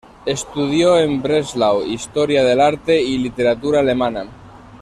[0.25, 4.25] Estudió en Breslau historia del arte y literatura alemana.